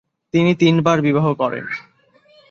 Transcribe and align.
তিনি 0.33 0.51
তিনবার 0.55 0.97
বিবাহ 1.01 1.27
করেন। 1.33 1.65